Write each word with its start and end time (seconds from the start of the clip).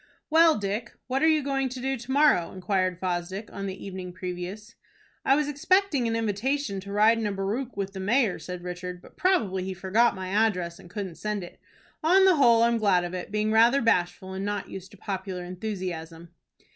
"Well, 0.31 0.57
Dick, 0.57 0.93
what 1.05 1.21
are 1.21 1.27
you 1.27 1.43
going 1.43 1.69
to 1.69 1.79
do 1.79 1.95
to 1.95 2.11
morrow?" 2.11 2.51
inquired 2.53 2.99
Fosdick, 2.99 3.53
on 3.53 3.67
the 3.67 3.85
evening 3.85 4.13
previous. 4.13 4.73
"I 5.23 5.35
was 5.35 5.47
expecting 5.47 6.07
an 6.07 6.15
invitation 6.15 6.79
to 6.79 6.91
ride 6.91 7.19
in 7.19 7.27
a 7.27 7.31
barouche 7.31 7.75
with 7.75 7.93
the 7.93 7.99
mayor," 7.99 8.39
said 8.39 8.63
Richard; 8.63 8.99
"but 8.99 9.15
probably 9.15 9.63
he 9.63 9.75
forgot 9.75 10.15
my 10.15 10.29
address 10.29 10.79
and 10.79 10.89
couldn't 10.89 11.19
send 11.19 11.43
it. 11.43 11.59
On 12.03 12.25
the 12.25 12.37
whole 12.37 12.63
I'm 12.63 12.79
glad 12.79 13.03
of 13.03 13.13
it, 13.13 13.31
being 13.31 13.51
rather 13.51 13.79
bashful 13.79 14.33
and 14.33 14.43
not 14.43 14.69
used 14.71 14.89
to 14.89 14.97
popular 14.97 15.43
enthusiasm." 15.43 16.29